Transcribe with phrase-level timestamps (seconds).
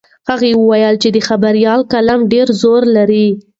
[0.29, 3.27] هغه وویل چې د خبریال قلم ډېر زور لري.